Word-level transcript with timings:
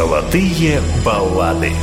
Золотые 0.00 0.80
баллады. 1.04 1.74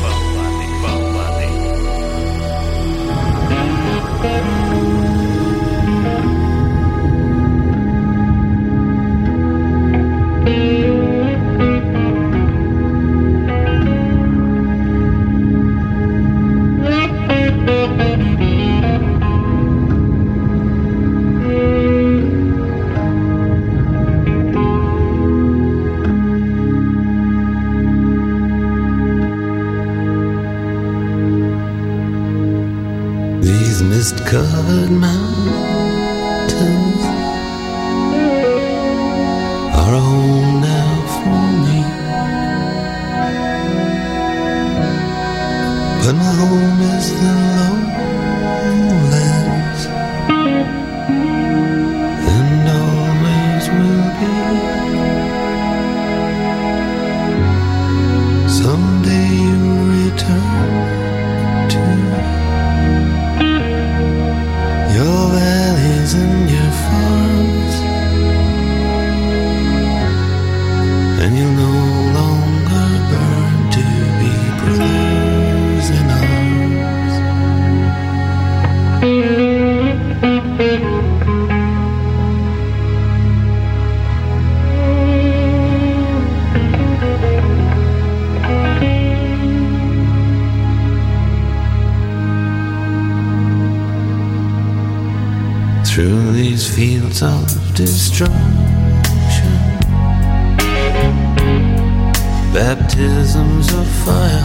baptisms 102.58 103.72
of 103.72 103.88
fire. 104.04 104.42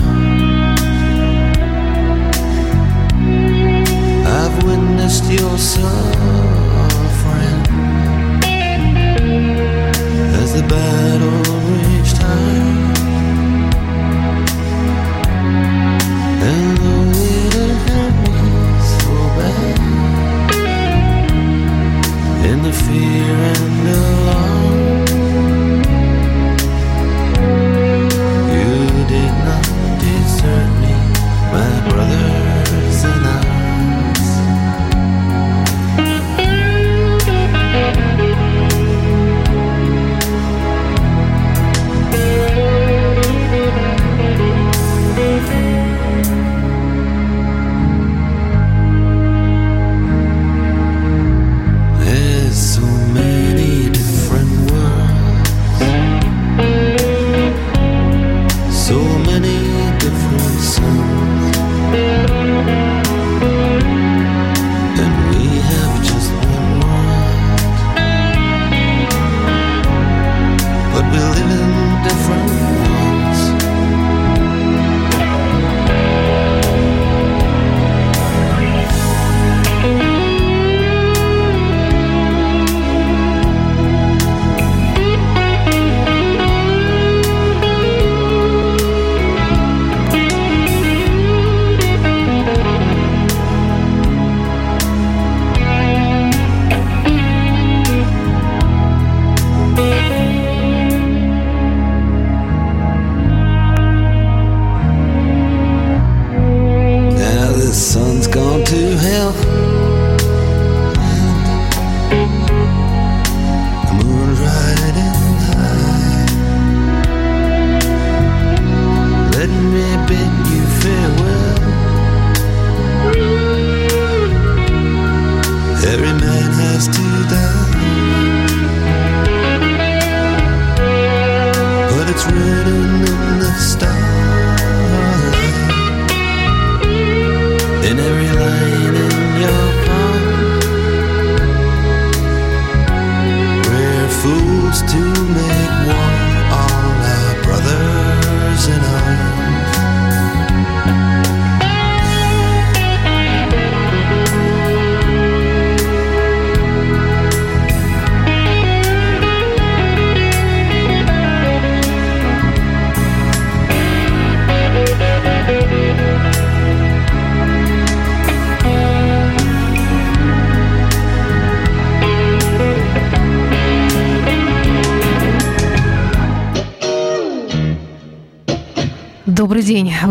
I've 4.27 4.57
witnessed 4.65 5.25
your 5.33 5.57
sorrow. 5.57 6.42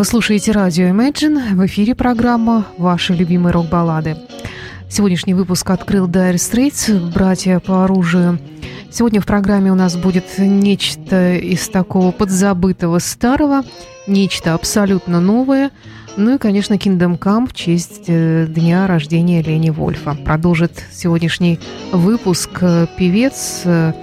Вы 0.01 0.05
слушаете 0.05 0.51
радио 0.51 0.85
Imagine. 0.85 1.53
В 1.53 1.63
эфире 1.67 1.93
программа 1.93 2.65
«Ваши 2.79 3.13
любимые 3.13 3.53
рок-баллады». 3.53 4.17
Сегодняшний 4.89 5.35
выпуск 5.35 5.69
открыл 5.69 6.07
Dire 6.07 6.37
Straits 6.37 7.13
«Братья 7.13 7.59
по 7.59 7.83
оружию». 7.83 8.39
Сегодня 8.89 9.21
в 9.21 9.27
программе 9.27 9.71
у 9.71 9.75
нас 9.75 9.95
будет 9.95 10.39
нечто 10.39 11.35
из 11.35 11.69
такого 11.69 12.09
подзабытого 12.09 12.97
старого, 12.97 13.61
нечто 14.07 14.55
абсолютно 14.55 15.21
новое, 15.21 15.69
ну 16.17 16.33
и, 16.33 16.37
конечно, 16.39 16.73
Kingdom 16.73 17.19
Come 17.19 17.47
в 17.47 17.53
честь 17.53 18.05
э, 18.07 18.47
дня 18.49 18.87
рождения 18.87 19.43
Лени 19.43 19.69
Вольфа. 19.69 20.15
Продолжит 20.15 20.83
сегодняшний 20.91 21.59
выпуск 21.91 22.49
э, 22.61 22.87
певец, 22.97 23.61
э, 23.65 23.93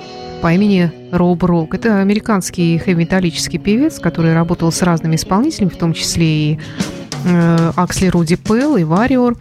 по 0.41 0.53
имени 0.53 0.91
Роб 1.13 1.43
Рок. 1.45 1.75
Это 1.75 2.01
американский 2.01 2.79
хэви-металлический 2.79 3.59
певец, 3.59 3.99
который 3.99 4.35
работал 4.35 4.71
с 4.71 4.83
разными 4.83 5.17
исполнителями, 5.17 5.71
в 5.71 5.77
том 5.77 5.93
числе 5.93 6.27
и 6.27 6.59
Аксли 7.77 8.09
Руди 8.09 8.37
Пелл, 8.37 8.77
и 8.77 8.85
Вариор, 8.85 9.37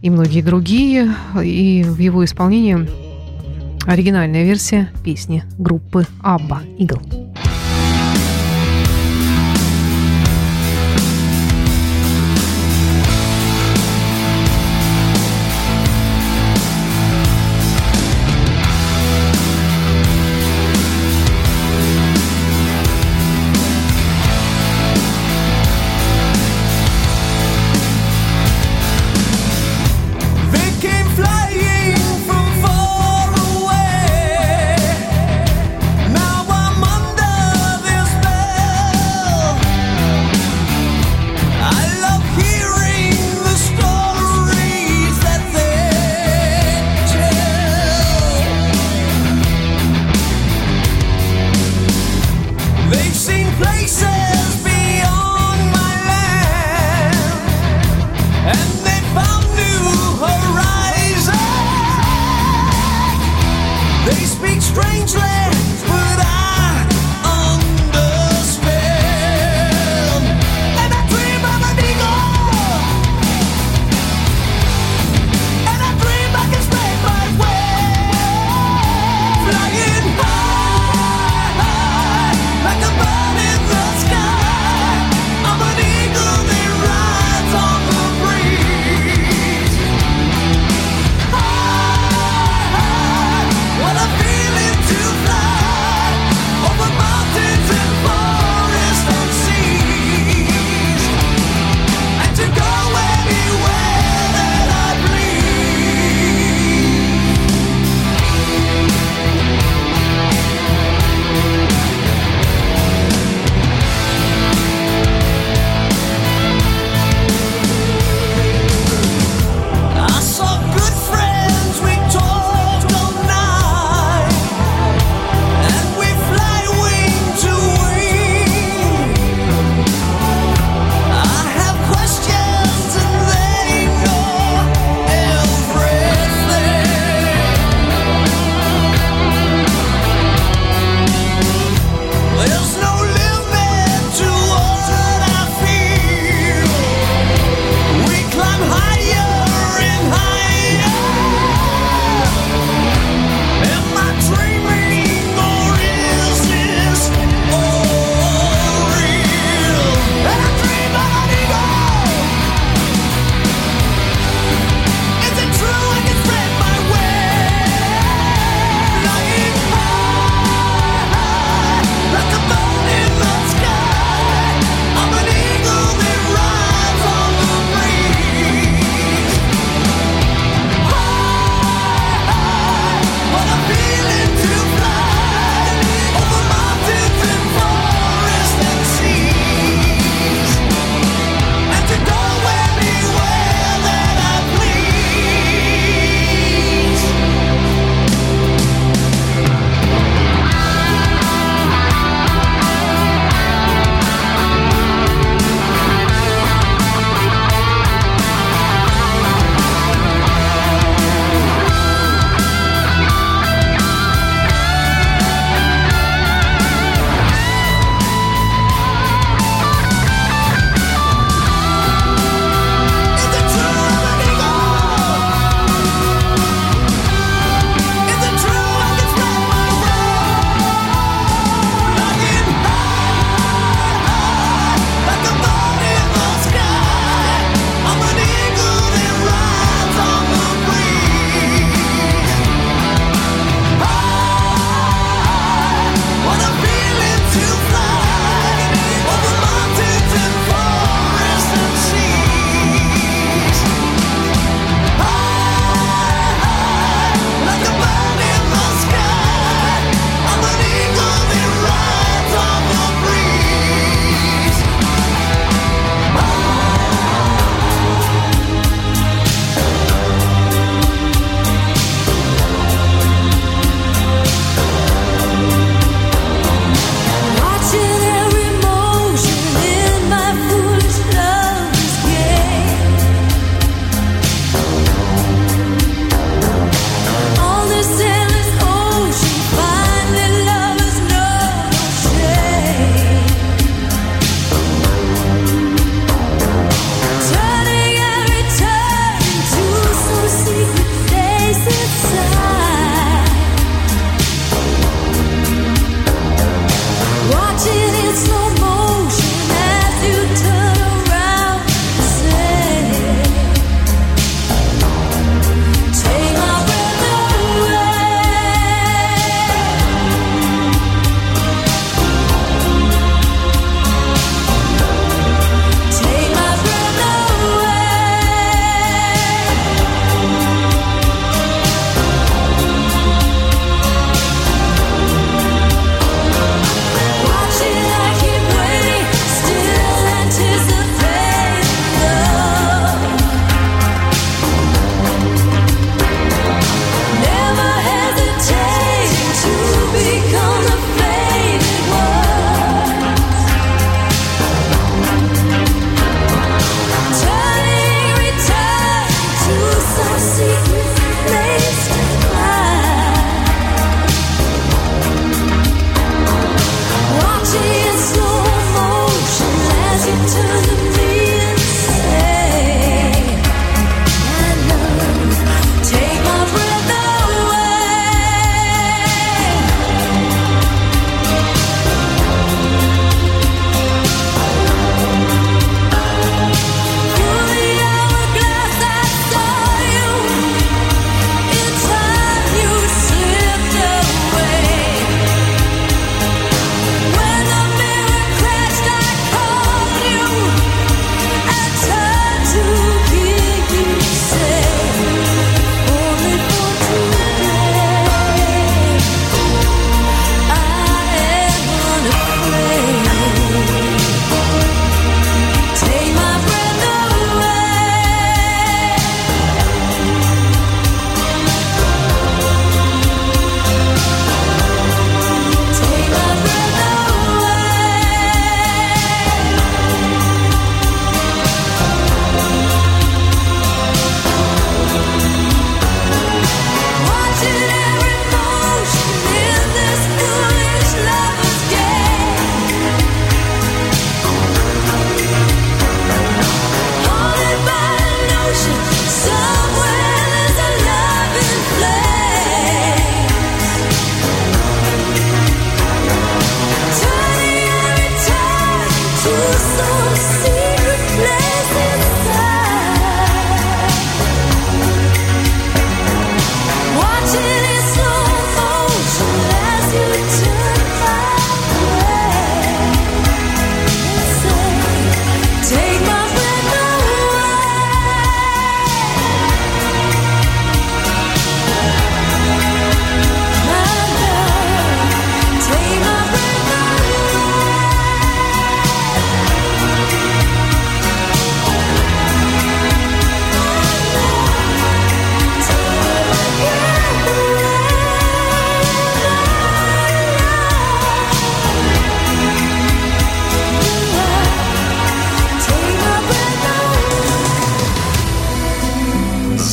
и 0.00 0.10
многие 0.10 0.42
другие. 0.42 1.14
И 1.42 1.84
в 1.86 1.98
его 1.98 2.24
исполнении 2.24 2.88
Оригинальная 3.86 4.44
версия 4.44 4.90
песни 5.02 5.44
группы 5.58 6.04
Абба 6.22 6.60
«Игл». 6.78 7.27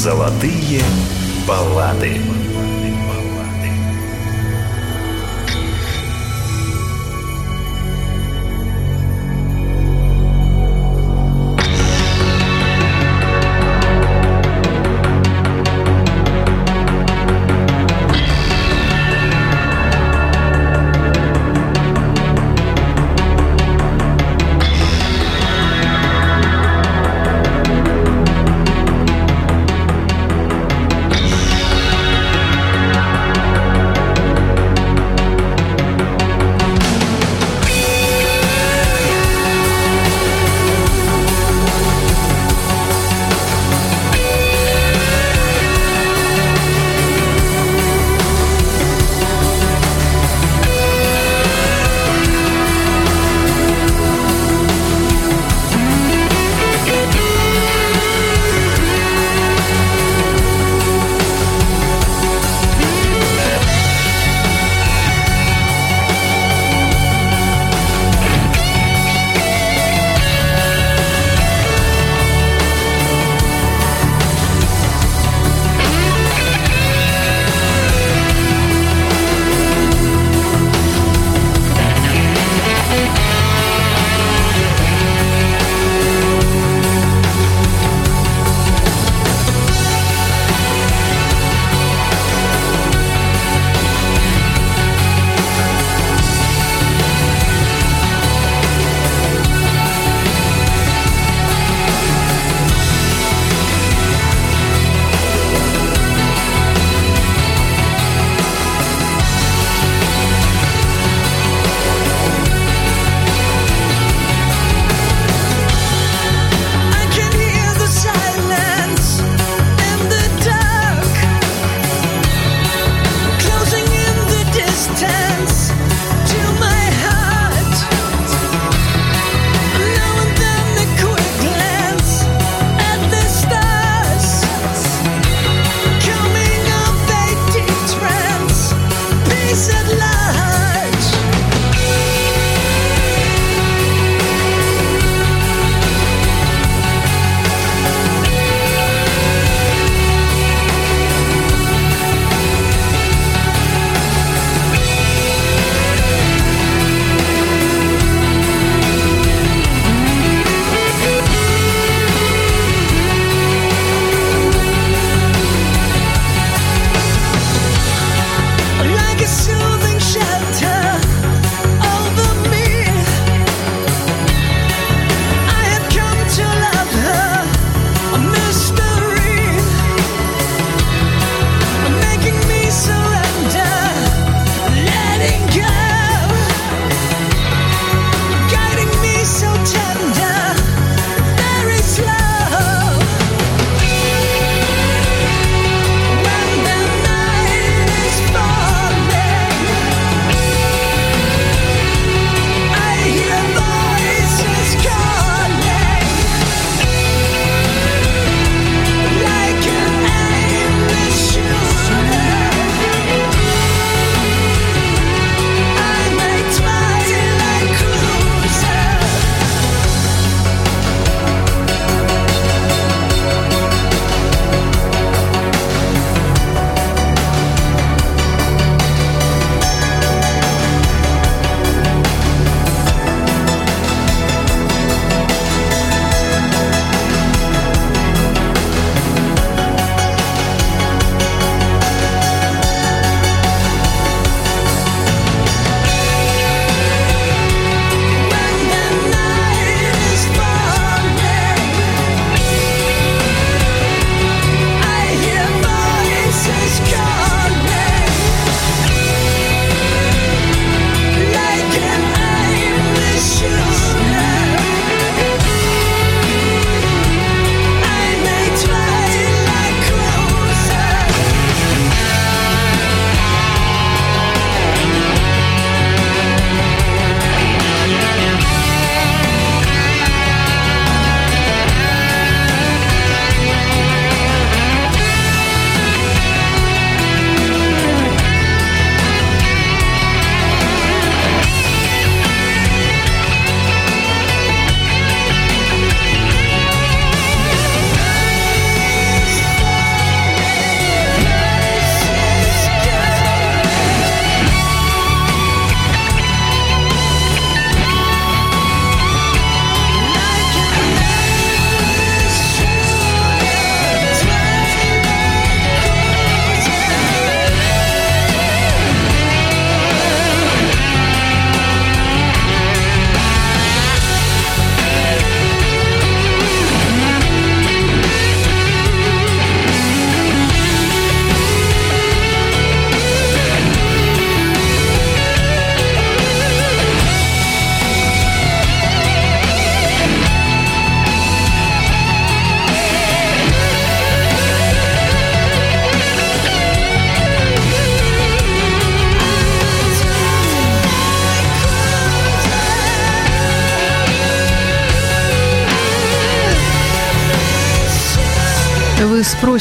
Золотые 0.06 0.84
баллады. 1.48 2.22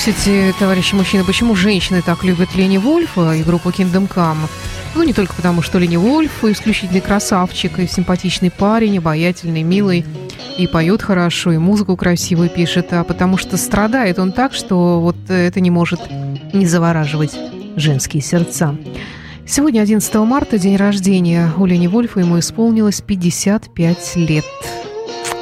Спросите, 0.04 0.54
товарищи 0.58 0.94
мужчины, 0.94 1.24
почему 1.24 1.54
женщины 1.54 2.02
так 2.02 2.24
любят 2.24 2.54
Лени 2.54 2.76
Вольфа 2.76 3.32
и 3.32 3.42
группу 3.42 3.70
Kingdom 3.70 4.06
Come? 4.06 4.50
Ну, 4.94 5.02
не 5.02 5.14
только 5.14 5.32
потому, 5.32 5.62
что 5.62 5.78
Лени 5.78 5.96
Вольф 5.96 6.44
исключительный 6.44 7.00
красавчик, 7.00 7.78
и 7.78 7.86
симпатичный 7.86 8.50
парень, 8.50 8.98
обаятельный, 8.98 9.62
милый, 9.62 10.04
и 10.58 10.66
поет 10.66 11.00
хорошо, 11.00 11.52
и 11.52 11.56
музыку 11.56 11.96
красивую 11.96 12.50
пишет, 12.50 12.92
а 12.92 13.02
потому 13.02 13.38
что 13.38 13.56
страдает 13.56 14.18
он 14.18 14.32
так, 14.32 14.52
что 14.52 15.00
вот 15.00 15.16
это 15.30 15.60
не 15.60 15.70
может 15.70 16.00
не 16.52 16.66
завораживать 16.66 17.34
женские 17.76 18.22
сердца. 18.22 18.76
Сегодня, 19.46 19.80
11 19.80 20.14
марта, 20.16 20.58
день 20.58 20.76
рождения 20.76 21.50
у 21.56 21.64
Лени 21.64 21.86
Вольфа, 21.86 22.20
ему 22.20 22.38
исполнилось 22.38 23.00
55 23.00 24.16
лет. 24.16 24.44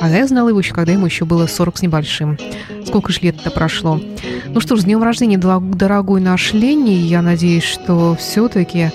А 0.02 0.08
я 0.10 0.26
знала 0.26 0.48
его 0.48 0.58
еще, 0.58 0.74
когда 0.74 0.90
ему 0.90 1.06
еще 1.06 1.24
было 1.24 1.46
40 1.46 1.78
с 1.78 1.82
небольшим. 1.82 2.36
Сколько 2.84 3.12
ж 3.12 3.20
лет-то 3.22 3.52
прошло. 3.52 4.00
Ну 4.48 4.58
что 4.58 4.74
ж, 4.74 4.80
с 4.80 4.84
днем 4.84 5.00
рождения, 5.00 5.38
дорогой 5.38 6.20
наш 6.20 6.52
Ленни. 6.52 6.90
Я 6.90 7.22
надеюсь, 7.22 7.62
что 7.62 8.16
все-таки 8.18 8.90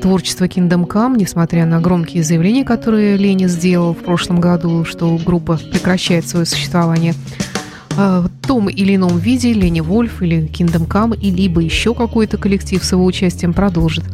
творчество 0.00 0.44
Kingdom 0.44 0.86
Come, 0.86 1.16
несмотря 1.18 1.66
на 1.66 1.80
громкие 1.80 2.22
заявления, 2.22 2.64
которые 2.64 3.16
Лени 3.16 3.48
сделал 3.48 3.92
в 3.92 4.04
прошлом 4.04 4.38
году, 4.38 4.84
что 4.84 5.18
группа 5.18 5.56
прекращает 5.56 6.28
свое 6.28 6.46
существование, 6.46 7.14
а, 7.96 8.22
в 8.22 8.46
том 8.46 8.68
или 8.68 8.94
ином 8.94 9.18
виде 9.18 9.52
Лени 9.52 9.80
Вольф 9.80 10.22
или 10.22 10.46
Kingdom 10.46 10.86
Come, 10.86 11.18
и 11.18 11.32
либо 11.32 11.60
еще 11.60 11.92
какой-то 11.92 12.38
коллектив 12.38 12.84
с 12.84 12.92
его 12.92 13.04
участием 13.04 13.52
продолжит 13.52 14.04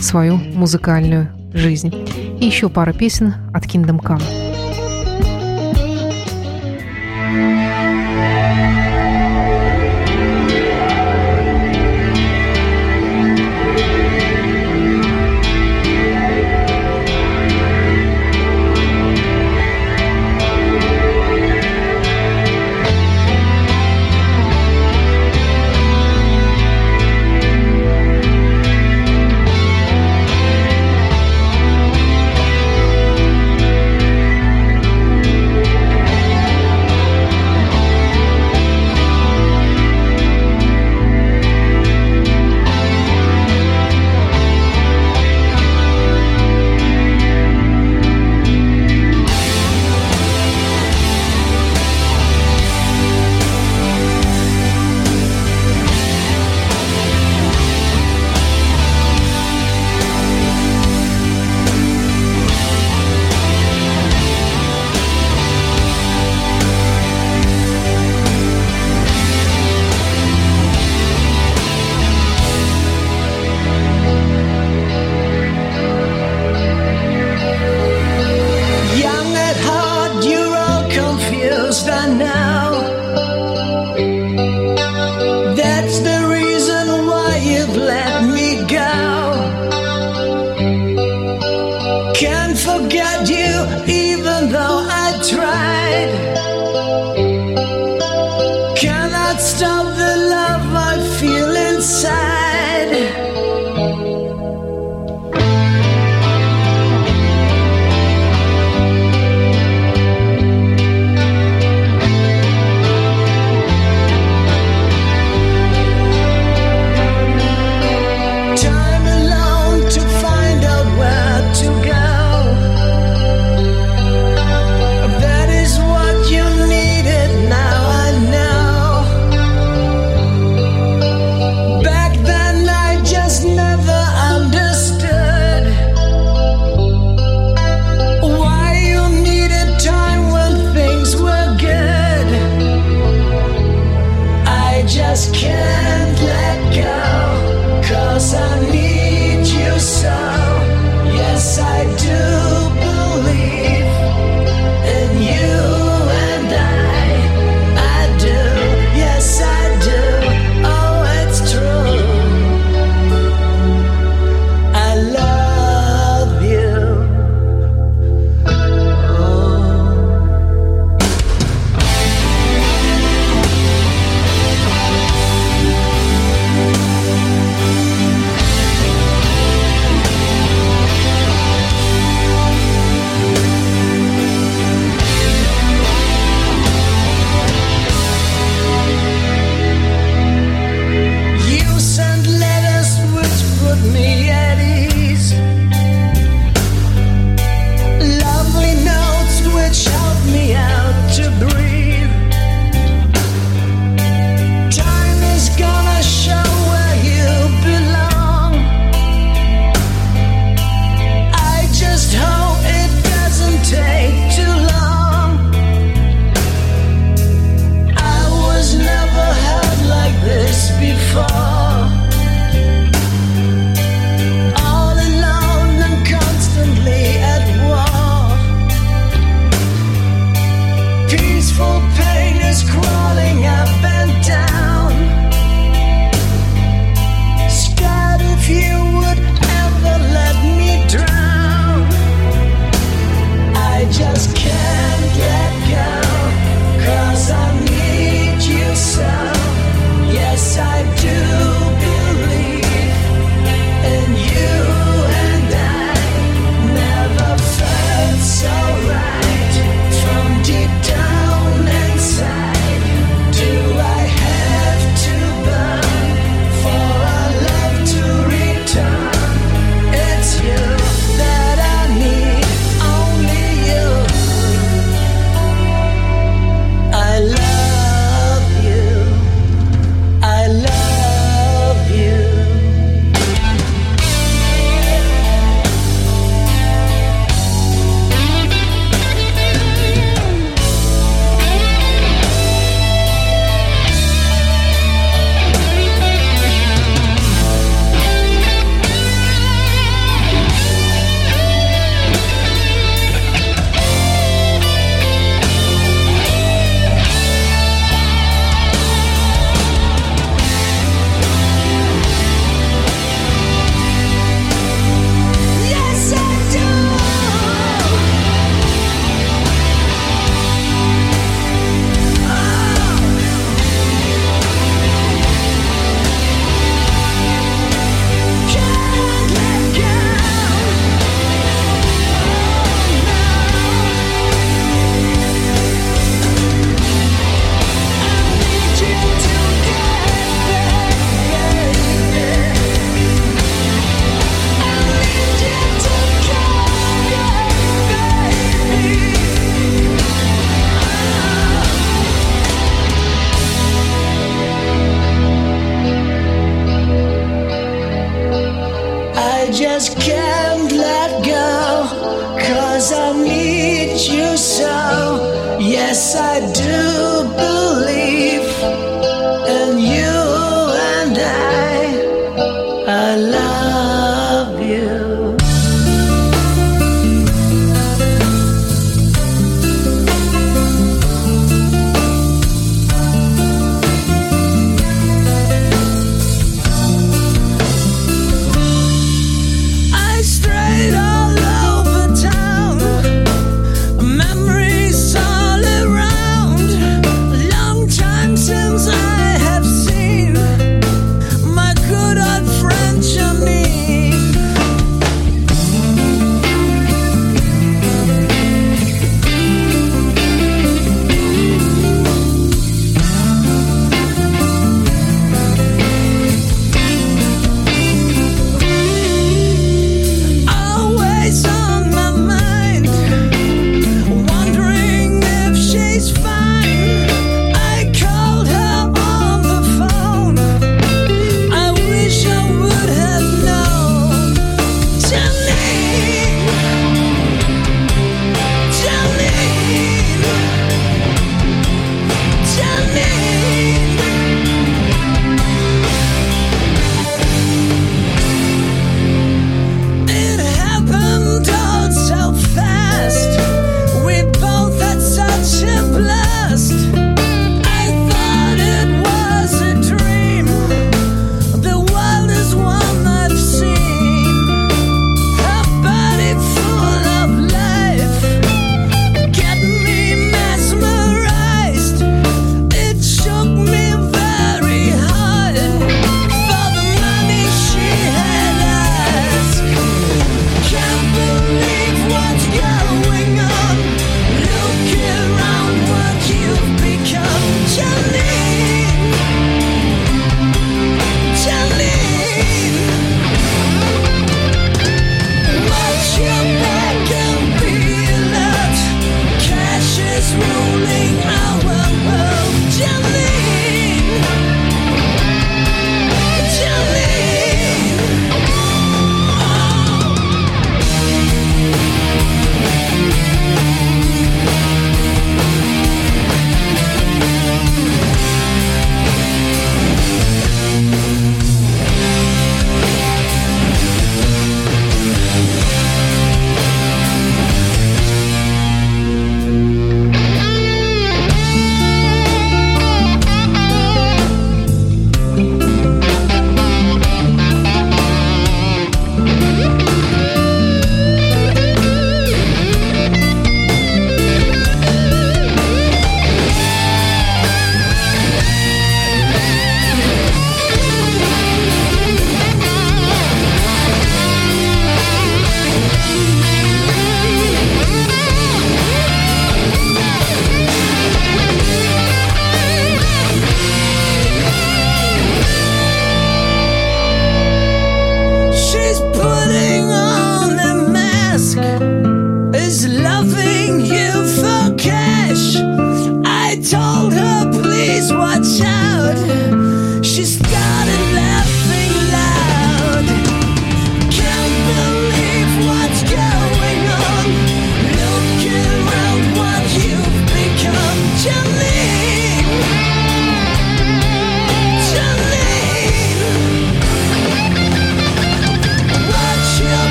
свою 0.00 0.34
музыкальную 0.34 1.28
жизнь. 1.54 1.94
И 2.40 2.44
еще 2.44 2.68
пара 2.68 2.92
песен 2.92 3.34
от 3.54 3.66
Kingdom 3.66 4.00
Come. 4.00 4.41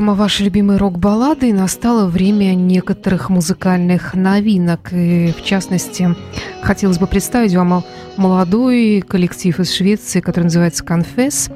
Программа 0.00 0.18
«Ваши 0.18 0.44
любимые 0.44 0.78
рок-баллады», 0.78 1.50
и 1.50 1.52
настало 1.52 2.06
время 2.06 2.54
некоторых 2.54 3.28
музыкальных 3.28 4.14
новинок. 4.14 4.94
И, 4.94 5.34
в 5.38 5.44
частности, 5.44 6.16
хотелось 6.62 6.96
бы 6.98 7.06
представить 7.06 7.54
вам 7.54 7.84
молодой 8.16 9.04
коллектив 9.06 9.60
из 9.60 9.74
Швеции, 9.74 10.20
который 10.20 10.44
называется 10.44 10.84
«Confess». 10.84 11.52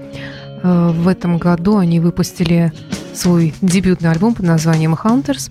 Э, 0.63 0.91
в 0.91 1.09
этом 1.09 1.39
году 1.39 1.79
они 1.79 2.01
выпустили 2.01 2.71
свой 3.15 3.55
дебютный 3.63 4.11
альбом 4.11 4.35
под 4.35 4.45
названием 4.45 4.93
«Hunters». 4.93 5.51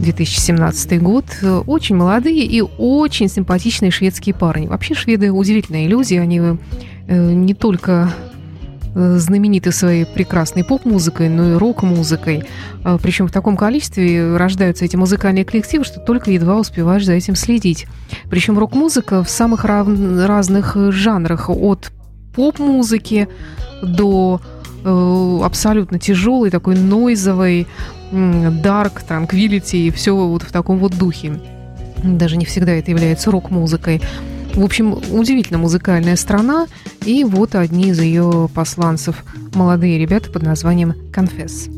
2017 0.00 1.00
год. 1.00 1.26
Очень 1.68 1.94
молодые 1.94 2.44
и 2.44 2.62
очень 2.62 3.28
симпатичные 3.28 3.92
шведские 3.92 4.34
парни. 4.34 4.66
Вообще 4.66 4.94
шведы 4.94 5.30
удивительные 5.30 5.86
люди. 5.86 6.16
Они 6.16 6.40
э, 6.40 7.32
не 7.32 7.54
только 7.54 8.12
знамениты 8.94 9.72
своей 9.72 10.04
прекрасной 10.04 10.64
поп-музыкой, 10.64 11.28
но 11.28 11.52
и 11.52 11.54
рок-музыкой. 11.54 12.44
А, 12.84 12.98
Причем 12.98 13.26
в 13.26 13.32
таком 13.32 13.56
количестве 13.56 14.36
рождаются 14.36 14.84
эти 14.84 14.96
музыкальные 14.96 15.44
коллективы, 15.44 15.84
что 15.84 16.00
только 16.00 16.30
едва 16.30 16.58
успеваешь 16.58 17.04
за 17.04 17.12
этим 17.12 17.34
следить. 17.34 17.86
Причем 18.28 18.58
рок-музыка 18.58 19.24
в 19.24 19.30
самых 19.30 19.64
разных 19.64 20.76
жанрах, 20.92 21.48
от 21.48 21.90
поп-музыки 22.34 23.28
до 23.82 24.40
э, 24.84 25.40
абсолютно 25.42 25.98
тяжелой, 25.98 26.50
такой 26.50 26.76
нойзовой, 26.76 27.66
дарк, 28.10 29.02
транквилити 29.02 29.86
и 29.86 29.90
все 29.90 30.14
вот 30.14 30.42
в 30.42 30.52
таком 30.52 30.78
вот 30.78 30.96
духе. 30.96 31.40
Даже 32.02 32.36
не 32.36 32.44
всегда 32.44 32.72
это 32.72 32.90
является 32.90 33.30
рок-музыкой. 33.30 34.02
В 34.54 34.64
общем, 34.64 34.98
удивительно 35.12 35.58
музыкальная 35.58 36.16
страна. 36.16 36.66
И 37.04 37.24
вот 37.24 37.54
одни 37.54 37.88
из 37.88 38.00
ее 38.00 38.48
посланцев, 38.54 39.24
молодые 39.54 39.98
ребята 39.98 40.30
под 40.30 40.42
названием 40.42 40.94
«Конфесс». 41.12 41.68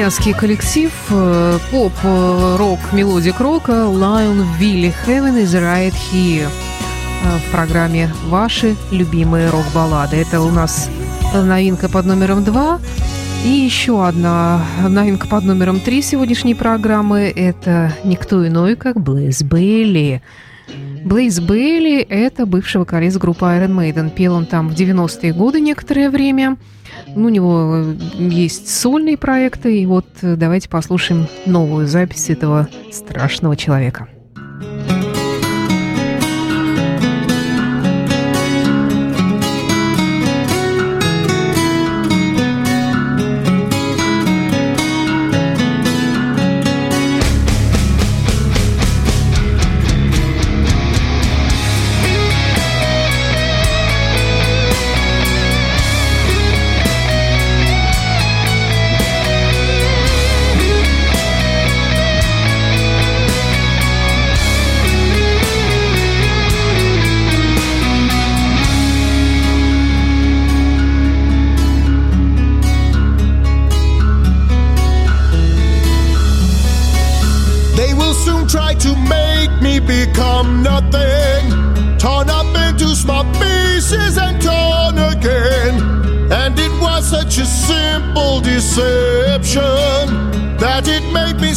итальянский 0.00 0.32
коллектив 0.32 0.90
э, 1.10 1.58
поп-рок, 1.70 2.78
э, 2.90 2.96
melodic 2.96 3.38
рока 3.38 3.72
Lionville 3.72 4.94
Heaven 5.06 5.44
is 5.44 5.52
Right 5.52 5.92
Here 6.10 6.48
э, 6.48 7.38
в 7.38 7.50
программе 7.52 8.10
«Ваши 8.28 8.76
любимые 8.90 9.50
рок-баллады». 9.50 10.16
Это 10.16 10.40
у 10.40 10.50
нас 10.50 10.88
новинка 11.34 11.90
под 11.90 12.06
номером 12.06 12.44
два. 12.44 12.80
И 13.44 13.50
еще 13.50 14.06
одна 14.06 14.64
новинка 14.88 15.28
под 15.28 15.44
номером 15.44 15.80
три 15.80 16.00
сегодняшней 16.00 16.54
программы– 16.54 17.30
это 17.36 17.92
никто 18.02 18.48
иной, 18.48 18.76
как 18.76 18.98
Блэйз 18.98 19.42
Бейли. 19.42 20.22
Блейз 21.04 21.40
Бейли– 21.40 22.00
это 22.08 22.46
бывший 22.46 22.78
вокалист 22.78 23.18
группы 23.18 23.44
Iron 23.44 23.74
Maiden. 23.74 24.08
Пел 24.08 24.32
он 24.32 24.46
там 24.46 24.70
в 24.70 24.72
90-е 24.72 25.34
годы 25.34 25.60
некоторое 25.60 26.08
время– 26.08 26.56
ну, 27.14 27.26
у 27.26 27.28
него 27.28 27.72
э, 27.74 27.94
есть 28.18 28.68
сольные 28.68 29.16
проекты, 29.16 29.80
и 29.80 29.86
вот 29.86 30.06
э, 30.22 30.36
давайте 30.36 30.68
послушаем 30.68 31.26
новую 31.46 31.86
запись 31.86 32.30
этого 32.30 32.68
страшного 32.92 33.56
человека. 33.56 34.08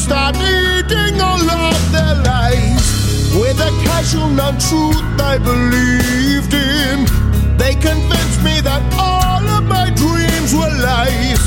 Start 0.04 0.36
eating 0.36 1.22
all 1.22 1.40
of 1.40 1.80
their 1.96 2.16
lies. 2.28 2.86
With 3.40 3.60
a 3.60 3.72
casual 3.88 4.30
non 4.30 4.60
truth 4.60 5.00
I 5.32 5.38
believed 5.38 6.54
in, 6.54 7.06
they 7.58 7.74
convinced 7.76 8.42
me 8.44 8.60
that 8.70 8.84
all 9.00 9.44
of 9.58 9.64
my 9.64 9.88
dreams 10.04 10.52
were 10.54 10.76
lies. 10.90 11.42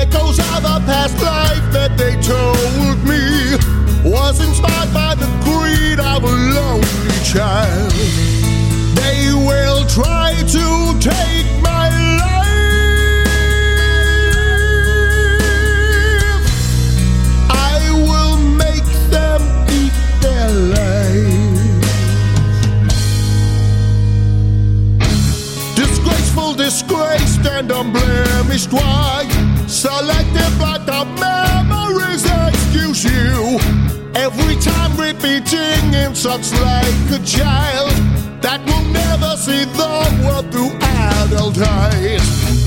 Echoes 0.00 0.38
of 0.38 0.62
a 0.74 0.78
past 0.88 1.16
life 1.22 1.66
that 1.76 1.92
they 2.00 2.14
told 2.32 2.96
me 3.10 3.24
was 4.02 4.40
inspired 4.40 4.92
by 4.94 5.14
the 5.22 5.28
greed 5.44 6.00
of 6.00 6.24
a 6.24 6.34
lonely 6.56 7.20
child. 7.32 7.92
They 9.00 9.20
will 9.48 9.84
try 9.86 10.32
to 10.56 10.66
take 10.98 11.39
Why? 28.68 29.26
Selective 29.66 30.60
like 30.60 30.84
the 30.84 31.04
memories 31.18 32.24
excuse 32.26 33.04
you. 33.04 33.58
Every 34.14 34.56
time 34.56 34.92
repeating 34.96 35.94
insults 35.94 36.52
like 36.60 37.10
a 37.10 37.20
child 37.24 37.90
that 38.42 38.60
will 38.66 38.84
never 38.92 39.36
see 39.36 39.64
the 39.64 39.94
world 40.24 40.52
through 40.52 40.72
adult 40.82 41.58
eyes. 41.58 42.26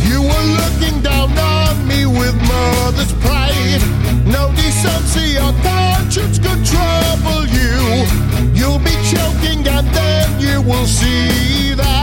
You 0.10 0.22
were 0.22 0.48
looking 0.60 1.02
down 1.02 1.38
on 1.38 1.88
me 1.88 2.06
with 2.06 2.36
mother's 2.42 3.14
pride. 3.22 3.84
No 4.26 4.52
decency 4.56 5.38
or 5.38 5.54
conscience 5.62 6.40
could 6.40 6.66
trouble 6.66 7.46
you. 7.46 8.08
You'll 8.58 8.80
be 8.80 8.96
choking 9.14 9.68
and 9.68 9.88
then 9.94 10.40
you 10.40 10.62
will 10.62 10.88
see 10.88 11.76
that 11.76 12.03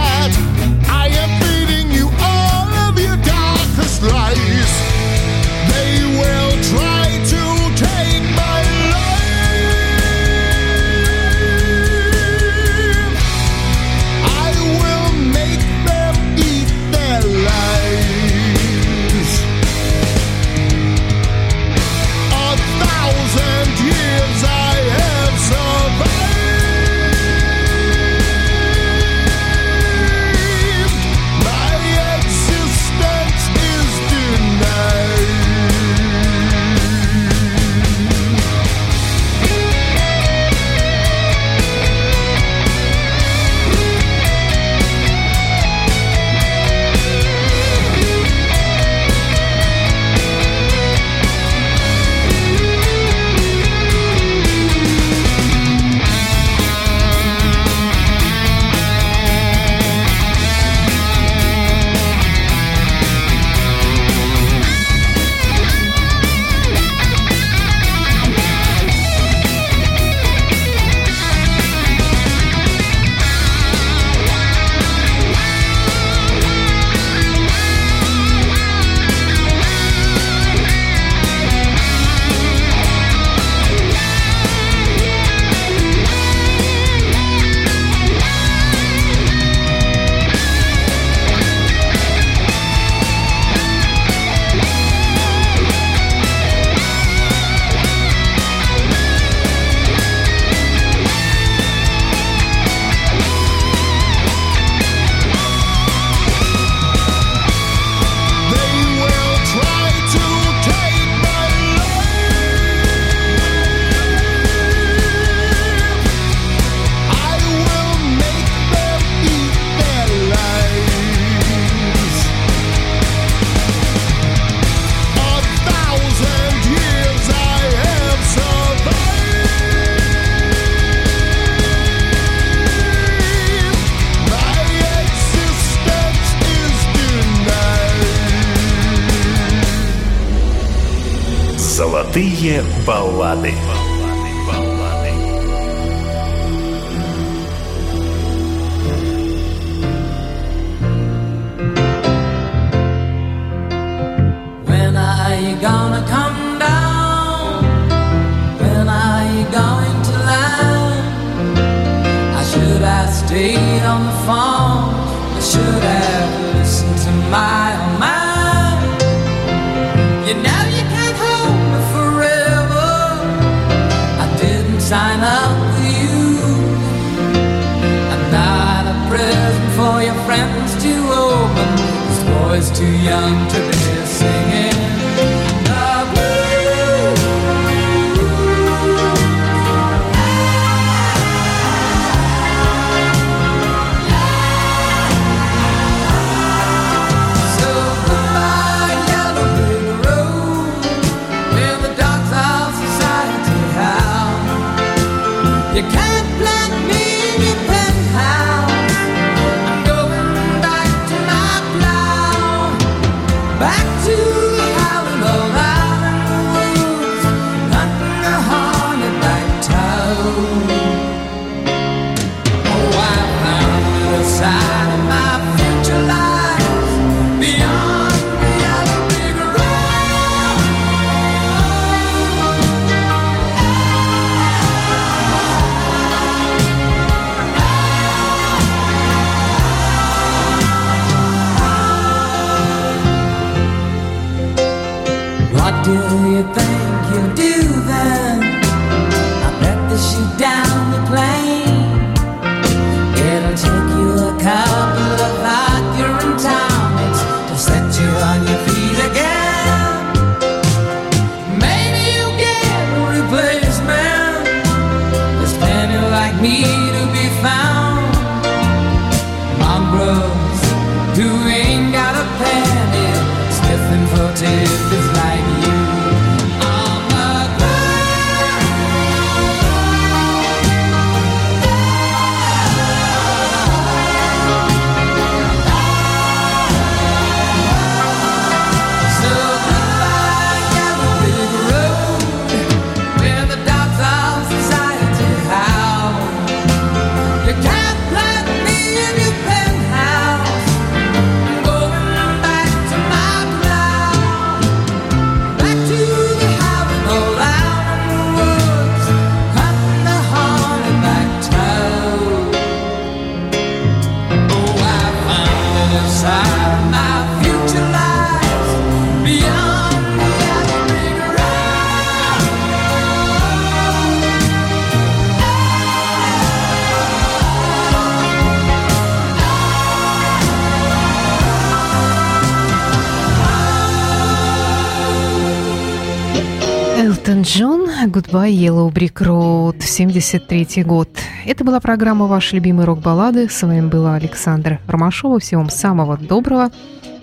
Goodbye 337.58 338.52
Yellow 338.52 338.92
Brick 338.92 339.14
Road, 339.14 339.82
73 339.82 340.84
год. 340.84 341.08
Это 341.44 341.64
была 341.64 341.80
программа 341.80 342.26
«Ваши 342.26 342.54
любимые 342.54 342.86
рок-баллады». 342.86 343.48
С 343.48 343.62
вами 343.62 343.88
была 343.88 344.14
Александра 344.14 344.80
Ромашова. 344.86 345.40
Всего 345.40 345.62
вам 345.62 345.70
самого 345.70 346.16
доброго 346.16 346.70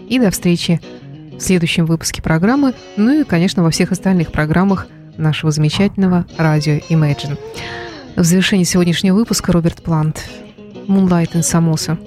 и 0.10 0.20
до 0.20 0.30
встречи 0.30 0.82
в 1.32 1.40
следующем 1.40 1.86
выпуске 1.86 2.22
программы, 2.22 2.74
ну 2.98 3.22
и, 3.22 3.24
конечно, 3.24 3.64
во 3.64 3.72
всех 3.72 3.94
остальных 3.94 4.34
программах 4.34 4.88
нашего 5.16 5.52
замечательного 5.52 6.26
радио 6.38 6.74
Imagine. 6.90 7.38
В 8.18 8.24
завершении 8.24 8.66
сегодняшнего 8.66 9.16
выпуска 9.16 9.54
Роберт 9.54 9.82
Плант 9.82 10.26
«Moonlight 10.88 11.36
in 11.36 11.42
Samosa». 11.42 11.98